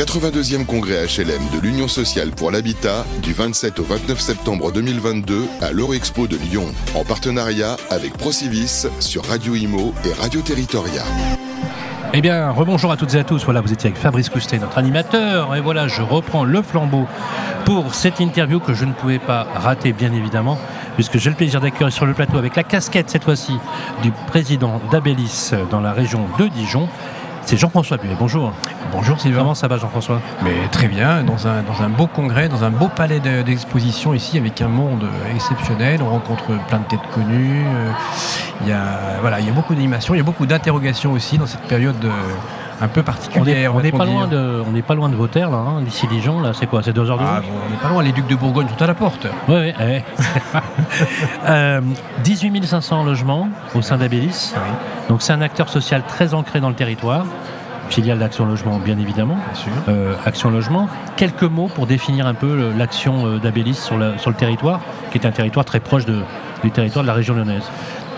[0.00, 5.72] 82e congrès HLM de l'Union sociale pour l'habitat du 27 au 29 septembre 2022 à
[5.72, 6.64] l'Eurexpo de Lyon,
[6.94, 11.02] en partenariat avec Procivis sur Radio Imo et Radio Territoria.
[12.14, 13.44] Eh bien, rebonjour à toutes et à tous.
[13.44, 15.54] Voilà, vous étiez avec Fabrice Coustet, notre animateur.
[15.54, 17.06] Et voilà, je reprends le flambeau
[17.66, 20.56] pour cette interview que je ne pouvais pas rater, bien évidemment,
[20.94, 23.52] puisque j'ai le plaisir d'accueillir sur le plateau avec la casquette, cette fois-ci,
[24.02, 26.88] du président d'Abélis dans la région de Dijon.
[27.50, 28.14] C'est Jean-François Buet.
[28.16, 28.52] Bonjour.
[28.92, 29.40] Bonjour Sylvain.
[29.40, 30.20] Comment ça va Jean-François?
[30.44, 34.38] Mais très bien, dans un, dans un beau congrès, dans un beau palais d'exposition ici
[34.38, 35.04] avec un monde
[35.34, 36.00] exceptionnel.
[36.00, 37.64] On rencontre plein de têtes connues.
[37.66, 37.90] Euh,
[38.60, 41.38] il y a, voilà, il y a beaucoup d'animations, il y a beaucoup d'interrogations aussi
[41.38, 42.10] dans cette période euh,
[42.80, 43.74] un peu particulière.
[43.74, 46.40] On n'est pas, loin de, on pas loin de vos terres, là, hein, d'ici Dijon,
[46.40, 48.36] là, c'est quoi C'est deux heures de ah, On n'est pas loin, les Ducs de
[48.36, 49.26] Bourgogne sont à la porte.
[49.48, 50.02] Oui, oui.
[52.24, 54.54] 18 500 logements au sein d'Abélis.
[55.08, 57.26] Donc c'est un acteur social très ancré dans le territoire
[57.88, 59.36] filiale d'Action Logement, bien évidemment.
[59.88, 60.88] Euh, Action Logement.
[61.16, 65.26] Quelques mots pour définir un peu l'action euh, d'Abélis sur, sur, le territoire, qui est
[65.26, 66.20] un territoire très proche de,
[66.62, 67.68] du territoire de la région lyonnaise.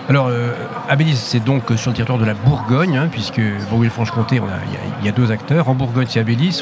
[0.09, 0.51] Alors, euh,
[0.89, 4.41] Abélis, c'est donc sur le territoire de la Bourgogne, hein, puisque Bourgogne-Franche-Comté,
[5.01, 5.69] il y, a deux acteurs.
[5.69, 6.61] En Bourgogne, c'est Abélis.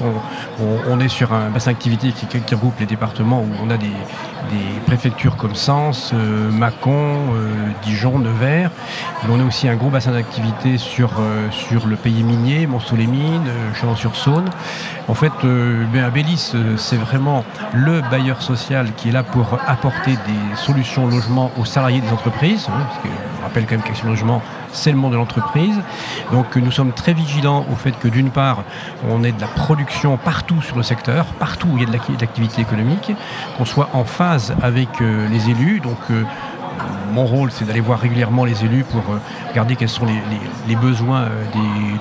[0.59, 3.89] On, est sur un bassin d'activité qui, regroupe les départements où on a des,
[4.85, 7.49] préfectures comme Sens, euh, Mâcon, euh,
[7.83, 8.69] Dijon, Nevers.
[9.29, 11.11] On a aussi un gros bassin d'activité sur,
[11.51, 14.49] sur le pays minier, Mont-sous-les-Mines, Chalon-sur-Saône.
[15.07, 20.55] En fait, ben, Abélis, c'est vraiment le bailleur social qui est là pour apporter des
[20.55, 22.67] solutions logement aux salariés des entreprises.
[22.69, 22.85] Hein,
[23.53, 24.41] quand même Logement,
[24.71, 25.75] c'est le monde de l'entreprise.
[26.31, 28.63] Donc nous sommes très vigilants au fait que d'une part,
[29.09, 32.19] on ait de la production partout sur le secteur, partout où il y a de
[32.19, 33.11] l'activité économique,
[33.57, 35.79] qu'on soit en phase avec euh, les élus.
[35.81, 36.23] Donc euh,
[37.11, 40.05] mon rôle, c'est d'aller voir régulièrement les élus pour euh, regarder quels sont
[40.67, 41.27] les, besoins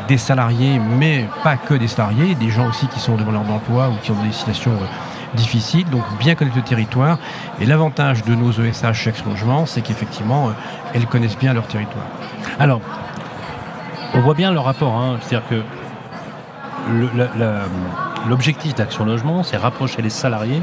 [0.08, 3.94] des, salariés, mais pas que des salariés, des gens aussi qui sont demandeurs d'emploi ou
[4.02, 4.72] qui ont des situations
[5.34, 7.18] difficile, donc bien connaître le territoire.
[7.60, 10.52] Et l'avantage de nos ESH chaque Logement, c'est qu'effectivement, euh,
[10.94, 12.04] elles connaissent bien leur territoire.
[12.58, 12.80] Alors,
[14.14, 15.18] on voit bien le rapport, hein.
[15.20, 15.62] c'est-à-dire que
[18.28, 20.62] l'objectif d'Action Logement, c'est rapprocher les salariés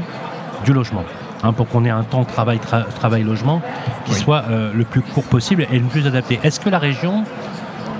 [0.64, 1.04] du logement.
[1.44, 3.62] Hein, pour qu'on ait un temps travail travail logement
[4.06, 6.40] qui soit euh, le plus court possible et le plus adapté.
[6.42, 7.22] Est-ce que la région,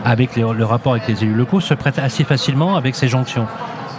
[0.04, 3.46] avec le rapport avec les élus locaux, se prête assez facilement avec ces jonctions?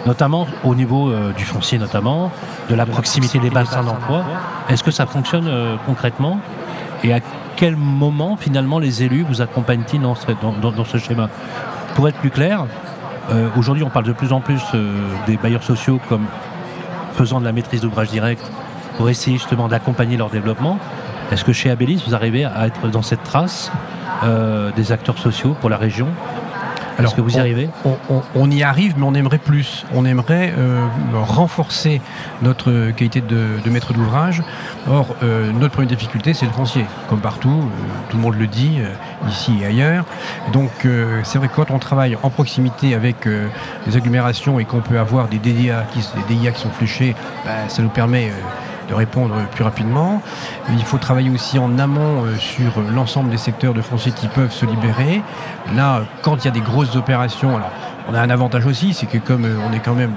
[0.06, 2.30] Notamment au niveau euh, du foncier notamment,
[2.68, 4.24] de la proximité des bassins d'emploi.
[4.68, 6.40] Est-ce que ça fonctionne euh, concrètement
[7.04, 7.20] Et à
[7.56, 11.28] quel moment finalement les élus vous accompagnent-ils dans, ce schéma?
[11.94, 12.66] Pour être plus clair,
[13.30, 14.62] euh, aujourd'hui on parle de plus en plus
[15.26, 16.24] des bailleurs sociaux comme
[17.14, 18.42] faisant de la maîtrise d'ouvrage direct
[18.96, 20.78] pour essayer justement d'accompagner leur développement.
[21.30, 23.70] Est-ce que chez Abélis, vous arrivez à être dans cette trace
[24.76, 26.08] des acteurs sociaux pour la région?
[27.04, 27.68] Est-ce que vous y arrivez
[28.34, 29.84] on, y arrive, mais on aimerait plus.
[29.94, 32.00] On aimerait euh, renforcer
[32.42, 34.42] notre qualité de, maître d'ouvrage.
[34.88, 36.86] Or, euh, notre première difficulté, c'est le foncier.
[37.08, 38.80] Comme partout, euh, tout le monde le dit,
[39.28, 40.04] ici et ailleurs.
[40.52, 40.70] Donc,
[41.24, 43.26] c'est vrai que quand on travaille en proximité avec
[43.86, 47.14] les agglomérations et qu'on peut avoir des DIA qui, des DIA qui sont fléchés,
[47.44, 48.30] bah, ça nous permet
[48.90, 50.20] de répondre plus rapidement.
[50.68, 54.52] Il faut travailler aussi en amont euh, sur l'ensemble des secteurs de foncier qui peuvent
[54.52, 55.22] se libérer.
[55.74, 57.60] Là, quand il y a des grosses opérations,
[58.08, 60.12] on a un avantage aussi, c'est que comme euh, on est quand même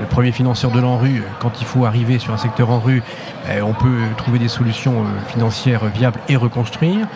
[0.00, 3.02] le premier financeur de l'ANRU, quand il faut arriver sur un secteur en rue,
[3.50, 7.06] eh, on peut trouver des solutions euh, financières viables et reconstruire.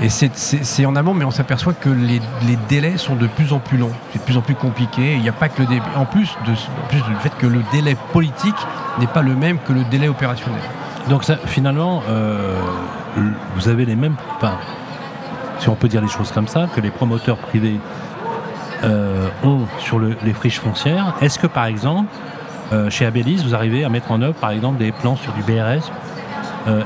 [0.00, 2.20] Et c'est en amont, mais on s'aperçoit que les,
[2.68, 5.14] délais sont de plus en plus longs, c'est de plus en plus compliqué.
[5.14, 6.52] Il n'y a pas que le en plus, de,
[6.88, 8.56] plus du fait que le délai politique
[9.00, 10.60] n'est pas le même que le délai opérationnel.
[11.08, 12.58] Donc finalement, euh,
[13.54, 14.58] vous avez les mêmes, enfin,
[15.60, 17.80] si on peut dire les choses comme ça, que les promoteurs privés
[18.84, 21.14] euh, ont sur les friches foncières.
[21.20, 22.08] Est-ce que par exemple,
[22.72, 25.42] euh, chez Abélis, vous arrivez à mettre en œuvre par exemple des plans sur du
[25.42, 25.90] BRS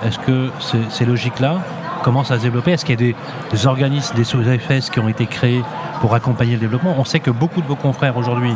[0.04, 0.50] Est-ce que
[0.90, 1.58] ces logiques-là
[2.02, 3.14] commencent à se développer Est-ce qu'il y a
[3.52, 5.62] des, organismes, des sous-FS qui ont été créés
[6.00, 6.94] pour accompagner le développement?
[6.98, 8.54] On sait que beaucoup de vos confrères aujourd'hui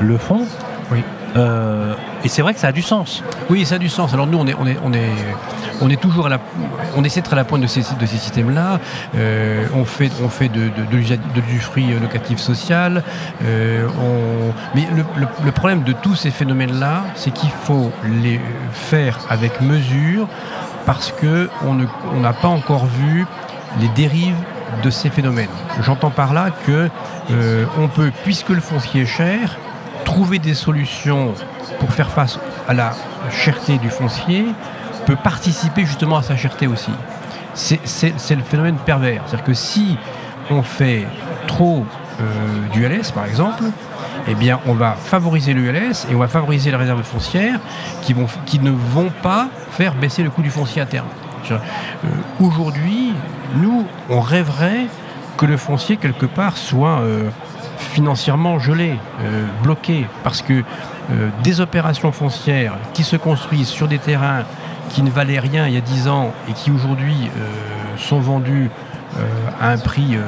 [0.00, 0.42] le font.
[0.90, 1.02] Oui.
[1.36, 3.22] Euh, et c'est vrai que ça a du sens.
[3.50, 4.12] Oui, ça a du sens.
[4.14, 5.10] Alors nous, on est, on est, on est,
[5.80, 6.40] on est toujours à la,
[6.96, 8.80] on essaie de être à la pointe de ces, de ces systèmes-là.
[9.16, 13.02] Euh, on fait, on fait de, de, du fruit locatif social.
[13.44, 13.86] Euh,
[14.74, 14.86] mais
[15.44, 17.90] le, problème de tous ces phénomènes-là, c'est qu'il faut
[18.22, 18.40] les
[18.72, 20.28] faire avec mesure
[20.84, 23.26] parce que on n'a pas encore vu
[23.80, 24.36] les dérives
[24.82, 25.48] de ces phénomènes.
[25.82, 26.88] J'entends par là que
[27.78, 29.56] on peut, puisque le foncier est cher,
[30.06, 31.34] trouver des solutions
[31.78, 32.94] pour faire face à la
[33.30, 34.46] cherté du foncier
[35.04, 36.92] peut participer justement à sa cherté aussi.
[37.54, 39.22] C'est le phénomène pervers.
[39.26, 39.98] C'est-à-dire que si
[40.50, 41.06] on fait
[41.46, 41.84] trop
[42.20, 43.64] euh, du LS, par exemple,
[44.28, 47.60] eh bien, on va favoriser l'ULS et on va favoriser les réserves foncières
[48.02, 51.08] qui ne vont pas faire baisser le coût du foncier à terme.
[51.50, 51.58] Euh,
[52.40, 53.12] aujourd'hui,
[53.56, 54.86] nous, on rêverait
[55.36, 57.28] que le foncier, quelque part, soit euh,
[57.76, 60.62] financièrement gelé, euh, bloqué, parce que
[61.44, 64.42] des opérations foncières qui se construisent sur des terrains
[64.88, 67.30] qui ne valaient rien il y a 10 ans et qui aujourd'hui
[67.96, 68.72] sont vendus
[69.60, 70.18] à un prix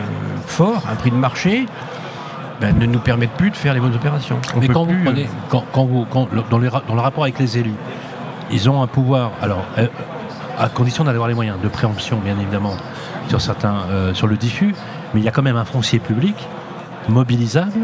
[0.47, 1.67] fort, un prix de marché,
[2.61, 4.39] ben, ne nous permettent plus de faire les bonnes opérations.
[4.61, 6.07] Mais quand vous prenez, euh, quand, vous,
[6.51, 7.75] dans, le rapport avec les élus,
[8.51, 9.87] ils ont un pouvoir, alors euh,
[10.59, 12.77] à condition d'avoir les moyens de préemption, bien évidemment,
[13.29, 14.75] sur certains, euh, sur le diffus,
[15.15, 16.35] mais il y a quand même un foncier public
[17.09, 17.81] mobilisable,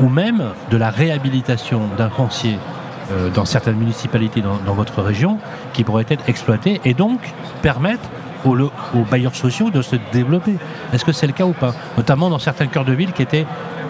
[0.00, 2.58] ou même de la réhabilitation d'un foncier
[3.34, 5.38] dans certaines municipalités dans, dans, votre région
[5.72, 7.20] qui pourrait être exploité et donc
[7.62, 8.06] permettre
[8.44, 10.54] aux, bailleurs sociaux de se développer.
[10.92, 11.74] Est-ce que c'est le cas ou pas?
[11.96, 13.46] Notamment dans certains cœurs de ville qui étaient,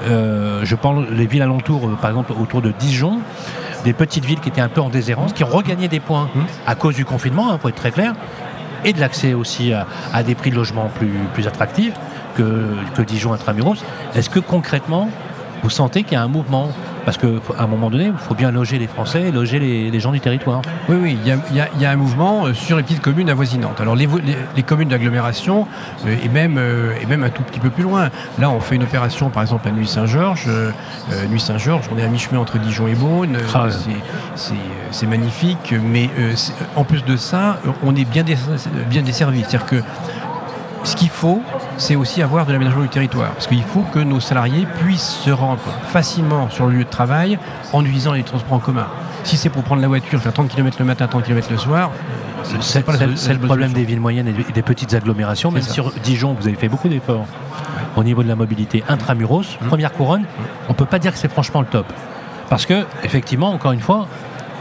[0.07, 3.21] euh, je pense, les villes alentours, euh, par exemple autour de Dijon,
[3.85, 6.41] des petites villes qui étaient un peu en déshérence, qui ont regagné des points mmh.
[6.67, 8.15] à cause du confinement, il hein, faut être très clair,
[8.85, 11.95] et de l'accès aussi à, des prix de logement plus, plus attractifs
[12.39, 13.85] que, que Dijon intramuros.
[14.15, 15.11] Est-ce que concrètement,
[15.63, 16.71] vous sentez qu'il y a un mouvement?
[17.05, 20.21] Parce qu'à un moment donné, il faut bien loger les Français, loger les, gens du
[20.21, 20.61] territoire.
[20.91, 23.81] Oui, oui, il y, a, un mouvement euh, sur les petites communes avoisinantes.
[23.81, 24.07] Alors les,
[24.63, 25.67] communes d'agglomération,
[26.07, 28.11] euh, et, même, euh, et même un tout petit peu plus loin.
[28.39, 30.49] Là, on fait une opération, par exemple, à Nuit-Saint-Georges.
[31.31, 33.39] Nuit Saint-Georges, on est à mi-chemin entre Dijon et Beaune.
[33.55, 33.69] Ah
[34.91, 36.11] c'est magnifique, mais
[36.77, 38.23] en plus de ça, on est bien,
[38.91, 39.41] bien desservi.
[39.41, 39.83] C'est-à-dire que
[40.85, 41.43] ce qu'il faut,
[41.77, 43.31] c'est aussi avoir de l'aménagement du territoire.
[43.33, 47.39] Parce qu'il faut que nos salariés puissent se rendre facilement sur le lieu de travail
[47.73, 48.87] en utilisant les transports en commun.
[49.25, 51.91] Si c'est pour prendre la voiture, faire 30 km le matin, 30 km le soir,
[52.61, 52.85] c'est
[53.33, 55.51] le problème des villes moyennes et des petites agglomérations.
[55.51, 57.27] Même sur Dijon, vous avez fait beaucoup d'efforts
[57.97, 59.67] au niveau de la mobilité intramuros, mmh.
[59.67, 60.25] première couronne,
[60.69, 61.87] on ne peut pas dire que c'est franchement le top.
[62.49, 64.07] Parce que, effectivement, encore une fois,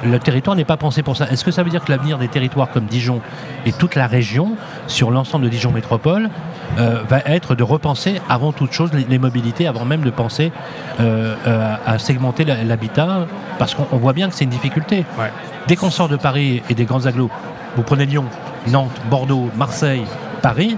[0.03, 1.29] le territoire n'est pas pensé pour ça.
[1.29, 3.21] Est-ce que ça veut dire que l'avenir des territoires comme Dijon
[3.65, 4.51] et toute la région,
[4.88, 6.29] sur l'ensemble de Dijon Métropole,
[6.77, 10.51] euh, va être de repenser avant toute chose les, mobilités, avant même de penser
[10.99, 15.05] euh, euh, à segmenter l'habitat, parce qu'on voit bien que c'est une difficulté.
[15.67, 17.31] Dès qu'on sort de Paris et des grands agglos,
[17.75, 18.25] vous prenez Lyon,
[18.67, 20.05] Nantes, Bordeaux, Marseille,
[20.41, 20.77] Paris,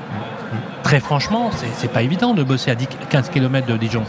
[0.84, 4.04] très franchement, c'est pas évident de bosser à 10, 15 km de Dijon.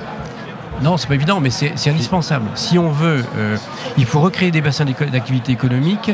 [0.83, 2.47] Non, c'est pas évident, mais c'est indispensable.
[2.55, 3.57] Si on veut, euh,
[3.99, 6.11] il faut recréer des bassins d'activité économique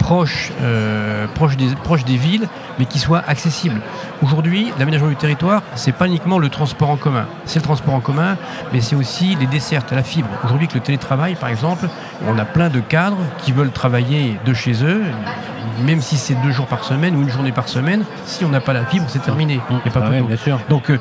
[0.00, 3.80] proches, euh, proches, des, proches des villes, mais qui soient accessibles.
[4.22, 7.26] Aujourd'hui, l'aménagement du territoire, c'est pas uniquement le transport en commun.
[7.44, 8.36] C'est le transport en commun,
[8.72, 10.28] mais c'est aussi les dessertes, la fibre.
[10.44, 11.88] Aujourd'hui, avec le télétravail, par exemple,
[12.26, 15.02] on a plein de cadres qui veulent travailler de chez eux,
[15.84, 18.60] même si c'est deux jours par semaine ou une journée par semaine, si on n'a
[18.60, 19.56] pas la fibre, c'est terminé.
[19.70, 19.90] Mmh.
[19.90, 20.58] pas ah bien sûr.
[20.68, 20.98] Donc, euh,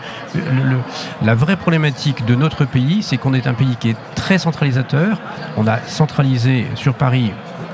[1.21, 5.17] la vraie problématique de notre pays, c'est qu'on est un pays qui est très centralisateur.
[5.57, 7.31] On a centralisé sur Paris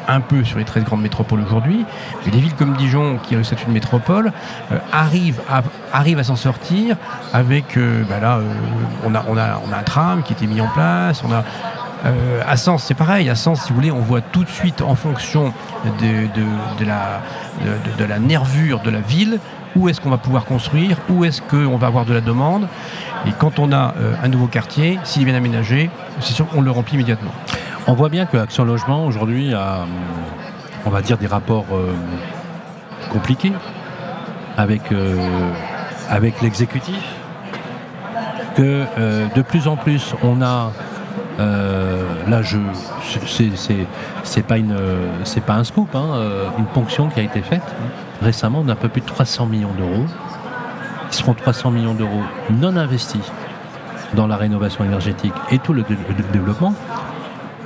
[0.07, 1.85] un peu sur les 13 grandes métropoles aujourd'hui,
[2.25, 4.31] mais des villes comme Dijon, qui reste une métropole,
[4.71, 6.95] euh, arrivent à, à s'en sortir
[7.33, 8.39] avec, euh, bah là,
[9.03, 11.31] on, a, on, a, on a un tram qui a été mis en place, on
[11.33, 11.43] a
[12.05, 13.29] euh, à Sens, c'est pareil.
[13.29, 15.53] À Sens, si vous voulez, on voit tout de suite en fonction
[15.99, 19.39] de, la, nervure de la ville
[19.75, 22.67] où est-ce qu'on va pouvoir construire, où est-ce qu'on va avoir de la demande.
[23.27, 25.89] Et quand on a euh, un nouveau quartier, s'il est bien aménagé,
[26.21, 27.31] c'est sûr qu'on le remplit immédiatement.
[27.87, 29.85] On voit bien que Action Logement aujourd'hui a,
[30.85, 31.93] on va dire, des rapports euh,
[33.11, 33.51] compliqués
[34.57, 34.81] avec,
[36.09, 37.03] avec l'exécutif.
[38.55, 38.85] Que
[39.35, 40.71] de plus en plus on a
[41.39, 42.57] là, je,
[44.23, 44.45] c'est
[45.41, 47.63] pas un scoop, hein, euh, une ponction qui a été faite
[48.21, 50.05] récemment d'un peu plus de 300 millions d'euros.
[51.11, 53.31] Qui seront 300 millions d'euros non investis
[54.15, 55.83] dans la rénovation énergétique et tout le,
[56.33, 56.73] développement.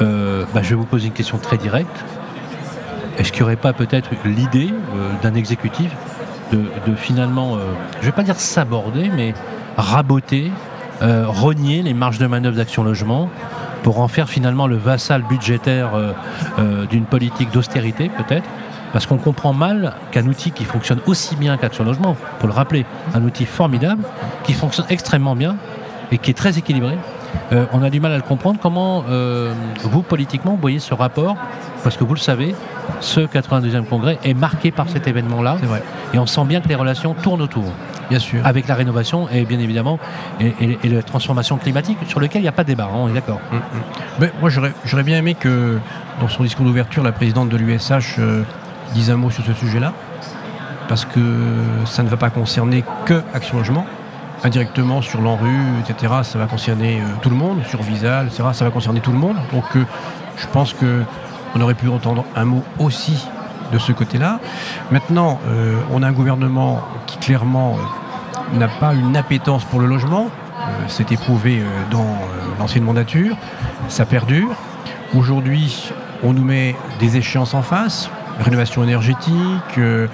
[0.01, 2.03] Euh, bah, je vais vous poser une question très directe.
[3.17, 4.73] Est-ce qu'il n'y aurait pas peut-être l'idée
[5.21, 5.91] d'un exécutif
[6.51, 7.57] de, de finalement,
[7.95, 9.33] je ne vais pas dire s'aborder, mais
[9.77, 10.51] raboter,
[11.01, 13.29] renier les marges de manœuvre d'Action Logement
[13.83, 16.11] pour en faire finalement le vassal budgétaire euh,
[16.59, 18.47] euh, d'une politique d'austérité peut-être
[18.91, 22.87] parce qu'on comprend mal qu'un outil qui fonctionne aussi bien qu'Action Logement, pour le rappeler,
[23.13, 24.01] un outil formidable,
[24.43, 25.57] qui fonctionne extrêmement bien
[26.11, 26.97] et qui est très équilibré,
[27.51, 28.59] euh, on a du mal à le comprendre.
[28.59, 29.03] Comment
[29.83, 31.37] vous, politiquement, vous voyez ce rapport?
[31.83, 32.55] Parce que vous le savez,
[32.99, 35.57] ce 82e congrès est marqué par cet événement-là.
[36.13, 37.71] Et on sent bien que les relations tournent autour.
[38.09, 38.45] Bien sûr.
[38.45, 39.99] Avec la rénovation et bien évidemment
[40.39, 43.13] et, la transformation climatique sur lequel il n'y a pas de débat, hein, on est
[43.13, 43.39] d'accord.
[43.51, 43.59] Mm, mm.
[44.19, 45.79] Mais moi j'aurais bien aimé que
[46.19, 48.43] dans son discours d'ouverture, la présidente de l'USH euh,
[48.93, 49.93] dise un mot sur ce sujet-là,
[50.87, 51.19] parce que
[51.85, 53.85] ça ne va pas concerner que Action Logement,
[54.43, 58.71] indirectement sur l'ANRU, etc., ça va concerner tout le monde, sur Visal, etc., ça va
[58.71, 59.37] concerner tout le monde.
[59.53, 63.27] Donc je pense qu'on aurait pu entendre un mot aussi
[63.71, 64.39] de ce côté-là.
[64.91, 65.39] Maintenant,
[65.91, 67.77] on a un gouvernement qui clairement
[68.53, 70.27] n'a pas une appétence pour le logement.
[70.87, 72.17] C'est éprouvé dans
[72.59, 73.35] l'ancienne mandature.
[73.87, 74.49] Ça perdure.
[75.15, 75.91] Aujourd'hui,
[76.23, 80.07] on nous met des échéances en face, rénovation énergétique, euh,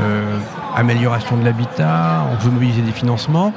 [0.00, 0.38] euh,
[0.76, 3.52] amélioration de l'habitat, on veut mobiliser des financements,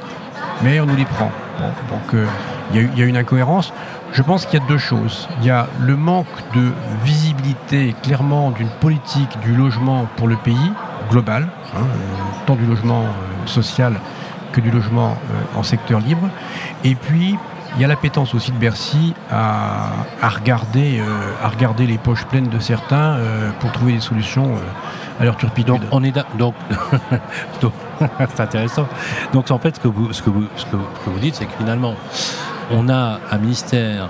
[0.62, 1.30] mais on nous les prend.
[1.58, 2.26] donc euh,
[2.74, 3.72] il y, a une incohérence.
[4.12, 5.28] Je pense qu'il y a deux choses.
[5.40, 6.72] Il y a le manque de
[7.04, 7.31] visibilité
[8.02, 10.72] clairement d'une politique du logement pour le pays,
[11.10, 11.84] global, hein,
[12.46, 13.04] tant du logement
[13.46, 13.94] social
[14.52, 15.16] que du logement
[15.56, 16.28] en secteur libre.
[16.84, 17.38] Et puis,
[17.76, 19.88] il y a l'appétence aussi de Bercy à,
[20.22, 25.20] regarder, euh, à regarder les poches pleines de certains euh, pour trouver des solutions euh,
[25.20, 25.74] à leur turpitude.
[25.74, 26.54] Donc, on est donc,
[28.34, 28.86] c'est intéressant.
[29.32, 30.76] Donc en fait, ce que vous, ce que vous, ce que
[31.06, 31.94] vous dites, c'est que finalement,
[32.72, 34.08] on a un ministère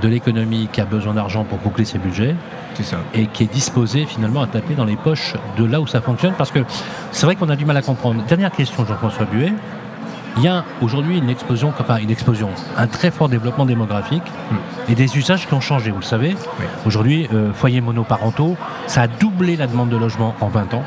[0.00, 2.34] de l'économie qui a besoin d'argent pour boucler ses budgets.
[2.82, 2.96] Ça.
[3.12, 6.32] Et qui est disposé finalement à taper dans les poches de là où ça fonctionne.
[6.38, 6.60] Parce que
[7.10, 8.22] c'est vrai qu'on a du mal à comprendre.
[8.24, 9.52] Dernière question, Jean-François Buet
[10.36, 14.90] il y a aujourd'hui une explosion, enfin une explosion, un très fort développement démographique hmm.
[14.90, 16.34] et des usages qui ont changé, vous le savez.
[16.86, 20.84] Aujourd'hui, euh, foyers monoparentaux, ça a doublé la demande de logement en 20 ans.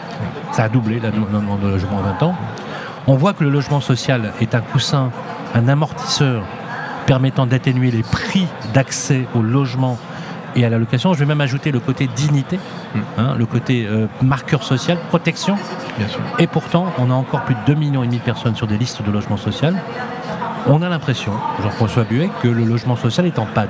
[0.51, 2.35] Ça a doublé la demande de logement en 20 ans.
[3.07, 5.11] On voit que le logement social est un coussin,
[5.53, 6.43] un amortisseur
[7.05, 9.97] permettant d'atténuer les prix d'accès au logement
[10.55, 11.13] et à la location.
[11.13, 12.99] Je vais même ajouter le côté dignité, hmm.
[13.17, 15.57] hein, le côté euh, marqueur social, protection.
[16.39, 19.11] Et pourtant, on a encore plus de 2,5 millions de personnes sur des listes de
[19.11, 19.75] logement social.
[20.67, 23.69] On a l'impression, Jean-François Buet, que le logement social est en panne.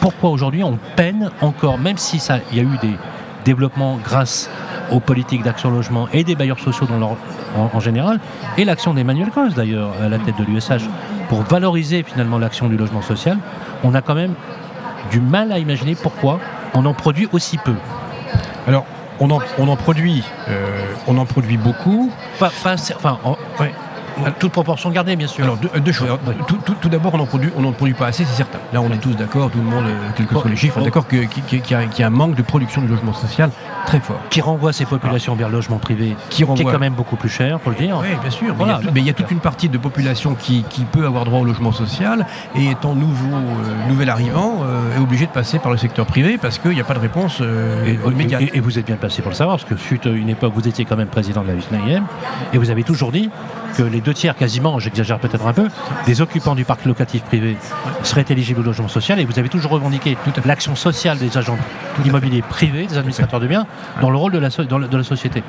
[0.00, 2.20] Pourquoi aujourd'hui on peine encore, même si
[2.52, 2.94] il y a eu des
[3.46, 4.50] développements grâce
[4.90, 7.16] aux politiques d'action logement et des bailleurs sociaux dans
[7.56, 8.20] en, général,
[8.58, 10.88] et l'action d'Emmanuel Gross d'ailleurs à la tête de l'USH,
[11.28, 13.38] pour valoriser finalement l'action du logement social,
[13.82, 14.34] on a quand même
[15.10, 16.40] du mal à imaginer pourquoi
[16.74, 17.74] on en produit aussi peu.
[18.66, 18.86] Alors,
[19.20, 22.10] on en, produit, euh, on en produit beaucoup.
[22.40, 23.18] Enfin,
[24.38, 25.44] toute proportion gardée, bien sûr.
[25.44, 26.08] Alors, deux, choses.
[26.80, 28.58] Tout, d'abord, on n'en produit, on produit pas assez, c'est certain.
[28.72, 31.06] Là, on est tous d'accord, tout le monde, euh, quels que soient les chiffres, d'accord
[31.08, 31.28] qu'il
[31.70, 33.50] y, a un manque de production de logement social
[33.86, 34.18] très fort.
[34.30, 36.70] Qui renvoie ces populations vers le logement privé, qui, renvoie...
[36.70, 37.98] est quand même beaucoup plus cher, faut le dire.
[38.00, 38.54] Oui, bien sûr.
[38.92, 41.72] Mais, il y a, toute une partie de population qui, peut avoir droit au logement
[41.72, 46.06] social et étant nouveau, euh, nouvel arrivant, euh, est obligé de passer par le secteur
[46.06, 47.42] privé parce qu'il n'y a pas de réponse
[48.06, 48.42] immédiate.
[48.52, 50.84] Et, vous êtes bien placé pour le savoir, parce que fut une époque, vous étiez
[50.84, 52.04] quand même président de la VISNAIM
[52.52, 53.30] et vous avez toujours dit
[53.76, 55.68] que les deux tiers quasiment, j'exagère peut-être un peu,
[56.06, 57.56] des occupants du parc locatif privé
[58.02, 59.18] seraient éligibles au logement social.
[59.20, 61.58] Et vous avez toujours revendiqué l'action sociale des agents
[62.04, 63.66] immobiliers privés, des administrateurs de biens,
[64.00, 65.42] dans le rôle de la, de la société.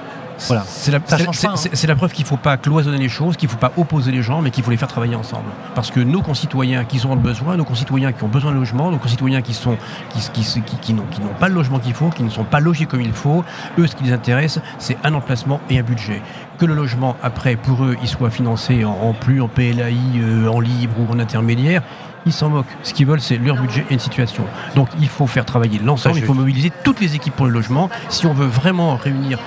[0.48, 0.64] Voilà.
[0.68, 3.72] C'est la, la, preuve qu'il ne faut pas cloisonner les choses, qu'il ne faut pas
[3.78, 5.46] opposer les gens, mais qu'il faut les faire travailler ensemble.
[5.74, 8.98] Parce que nos concitoyens qui le besoin, nos concitoyens qui ont besoin de logement, nos
[8.98, 9.78] concitoyens qui sont
[10.10, 11.06] qui, qui, qui, qui n'ont
[11.40, 13.44] pas le logement qu'il faut, qui ne sont pas logés comme il faut,
[13.78, 16.22] eux, ce qui les intéresse, c'est un emplacement et un budget.
[16.58, 20.60] Que le logement, après, pour eux, il soit financé en, plus, en PLAI, euh, en
[20.60, 21.82] libre ou en intermédiaire,
[22.26, 22.66] ils s'en moquent.
[22.84, 24.44] Ce qu'ils veulent, c'est leur budget et une situation.
[24.76, 27.90] Donc il faut faire travailler l'ensemble, il faut mobiliser toutes les équipes pour le logement.
[28.10, 29.40] Si on veut vraiment réunir.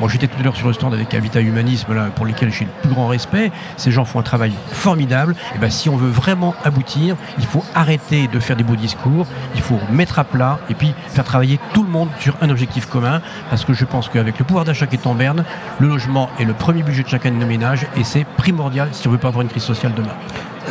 [0.00, 2.64] Moi, j'étais tout à l'heure sur le stand avec Habitat Humanisme, là, pour lesquels j'ai
[2.64, 3.50] le plus grand respect.
[3.76, 5.34] Ces gens font un travail formidable.
[5.54, 9.26] Et ben, si on veut vraiment aboutir, il faut arrêter de faire des beaux discours,
[9.54, 12.86] il faut mettre à plat et puis faire travailler tout le monde sur un objectif
[12.86, 13.20] commun.
[13.50, 15.44] Parce que je pense qu'avec le pouvoir d'achat qui est en berne,
[15.78, 19.08] le logement est le premier budget de chacun de nos ménages et c'est primordial si
[19.08, 20.14] on veut pas avoir une crise sociale demain.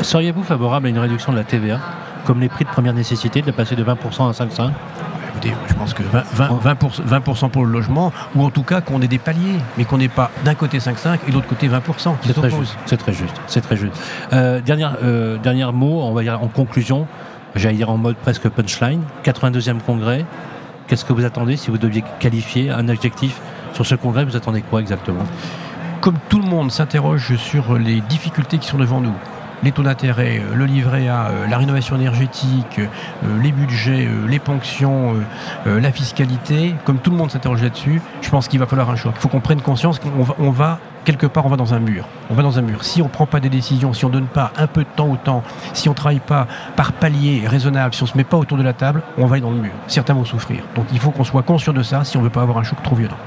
[0.02, 1.80] Seriez-vous favorable à une réduction de la TVA,
[2.26, 4.72] comme les prix de première nécessité, de passer de 20% à 5,5%
[5.30, 9.18] Écoutez, je pense que 20%, pour, le logement, ou en tout cas qu'on ait des
[9.18, 12.16] paliers, mais qu'on n'ait pas d'un côté 5,5 et de l'autre côté 20%.
[12.22, 12.78] C'est très, juste.
[12.86, 13.36] C'est très juste.
[13.48, 13.94] C'est très juste.
[14.34, 17.08] Euh, dernière, euh, dernier mot, on va dire en conclusion,
[17.56, 19.04] j'allais dire en mode presque punchline.
[19.24, 20.26] 82e congrès.
[20.88, 23.40] Qu'est-ce que vous attendez si vous deviez qualifier un adjectif
[23.74, 24.26] sur ce congrès?
[24.26, 25.24] Vous attendez quoi exactement?
[26.02, 29.14] Comme tout le monde s'interroge sur les difficultés qui sont devant nous,
[29.64, 34.40] les taux d'intérêt, euh, le livret A, euh, la rénovation énergétique, euh, les budgets, les
[34.40, 35.16] ponctions,
[35.66, 39.14] la fiscalité, comme tout le monde s'interroge là-dessus, je pense qu'il va falloir un choc.
[39.16, 42.06] Il faut qu'on prenne conscience qu'on va, quelque part, on va dans un mur.
[42.30, 42.84] On va dans un mur.
[42.84, 44.90] Si on ne prend pas des décisions, si on ne donne pas un peu de
[44.96, 45.44] temps au temps,
[45.74, 48.58] si on ne travaille pas par palier raisonnable, si on ne se met pas autour
[48.58, 49.74] de la table, on va aller dans le mur.
[49.88, 50.64] Certains vont souffrir.
[50.76, 52.64] Donc il faut qu'on soit conscient de ça si on ne veut pas avoir un
[52.64, 53.18] choc trop violent.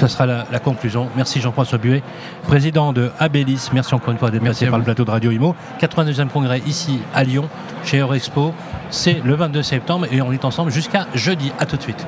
[0.00, 1.08] Ce sera la, conclusion.
[1.14, 2.02] Merci Jean-François Buet,
[2.44, 3.68] président de Abélis.
[3.74, 5.54] Merci encore une fois d'être passé par le plateau de Radio Imo.
[5.78, 7.50] 82e congrès ici à Lyon,
[7.84, 8.54] chez Eurexpo.
[8.88, 11.52] C'est le 22 septembre et on est ensemble jusqu'à jeudi.
[11.58, 12.06] À tout de suite.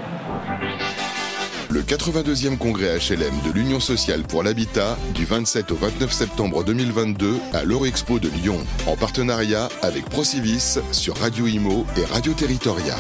[1.68, 7.35] Le 82e congrès HLM de l'Union sociale pour l'habitat du 27 au 29 septembre 2022
[7.52, 12.94] à l'Eurexpo de Lyon, en partenariat avec Procivis sur Radio Imo et Radio Territoria.